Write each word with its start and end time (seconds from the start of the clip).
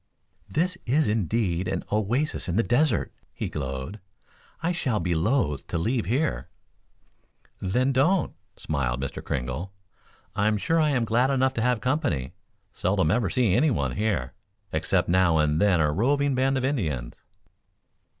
"This 0.49 0.79
is 0.87 1.07
indeed 1.07 1.67
an 1.67 1.83
oasis 1.91 2.49
in 2.49 2.55
the 2.55 2.63
desert," 2.63 3.13
he 3.31 3.49
glowed. 3.49 3.99
"I 4.63 4.71
shall 4.71 4.99
be 4.99 5.13
loath 5.13 5.67
to 5.67 5.77
leave 5.77 6.05
here." 6.07 6.49
"Then 7.59 7.91
don't," 7.91 8.33
smiled 8.57 8.99
Mr. 8.99 9.23
Kringle. 9.23 9.71
"I'm 10.35 10.57
sure 10.57 10.79
I 10.79 10.89
am 10.89 11.05
glad 11.05 11.29
enough 11.29 11.53
to 11.53 11.61
have 11.61 11.81
company. 11.81 12.33
Seldom 12.73 13.11
ever 13.11 13.29
see 13.29 13.53
anyone 13.53 13.91
here, 13.91 14.33
except 14.73 15.07
now 15.07 15.37
and 15.37 15.61
then 15.61 15.79
a 15.79 15.91
roving 15.91 16.33
band 16.33 16.57
of 16.57 16.65
Indians." 16.65 17.13